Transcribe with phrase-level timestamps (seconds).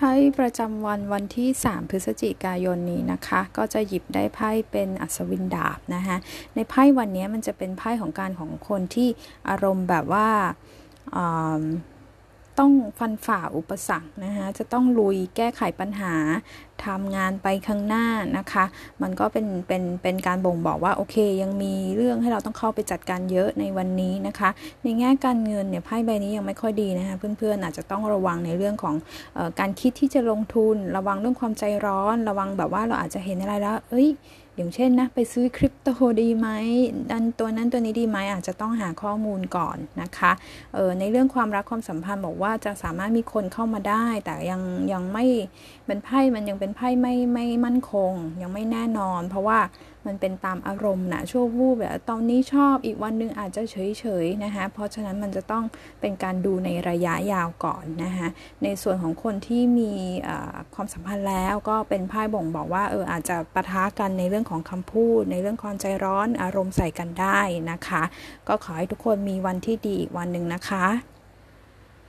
[0.04, 6.16] พ่ประจำวันวันที่ 3 พฤศจิกายนนี้นะคะ ก็จะหยิบได้ไพ่เป็นอัศวินดาบนะคะ
[6.54, 9.08] ในไพ่วันนี้มันจะเป็นไพ่ของการของคนที่
[9.48, 10.28] อารมณ์แบบว่า
[12.58, 16.14] ต้องฟันฝ่าอุปสรรคนะคะจะต้องลุยแก้ไขปัญหา
[16.86, 18.06] ทำงานไปข้างหน้า
[18.38, 18.64] นะคะ
[19.02, 24.50] มันก็เป็นเป็นเป็นการบ่งบอกว่าโอเค ยังมีเรื่องให้เราต้องเข้าไปจัดการเยอะในวันนี้นะคะ
[24.82, 28.94] ในแง่การเงินเนี่ยไพ่ใบนี้ยังไม่ค่อยดีนะคะเพื่อนๆอาจจะต้องระวังในเรื่องของ
[29.36, 34.08] อการคิดที่จะลงทุน ระวังเรื่องความใจร้อน ระวังแบบว่าเราอาจจะเห็นอะไรแล้ว เอ้ย
[34.58, 35.88] อย่างเช่นนะไปซื้อคริปโต
[36.20, 36.48] ดีไหม
[37.10, 40.32] ดันตัวนั้นตัวนี้ดีไหมอาจจะต้องหาข้อมูลก่อนนะคะ
[40.74, 45.24] เออในเรื่องความรักความสัมพันธ์บอกว่าจะสามารถมีคนเข้ามาได้ แต่ยังยังไม่
[45.86, 49.58] เป็นไพ่มันยังเป็นไพ่ไม่ไม่มั่นคง ยังไม่แน่นอน เพราะว่า
[50.08, 55.64] มันเป็นตามอารมณ์นะชั่ววูบแบบตอนนี้ชอบอีกวันนึงอาจจะเฉยเฉยนะคะเพราะฉะนั้นมันจะต้อง
[56.00, 58.28] เป็นการดูในระยะยาวก่อนนะคะ
[58.62, 59.92] ในส่วนของคนที่มี
[60.74, 68.02] ความสัมพันธ์แล้วก็เป็นไพ่บ่งบอกว่าเอออาจจะปะทะกันในเรื่องของคำพูด ในเรื่องความใจร้อนอารมณ์ใส่กันได้นะคะ
[68.48, 71.17] ก็ขอให้ทุกคนมีวันที่ดีอีกวันหนึ่งนะคะ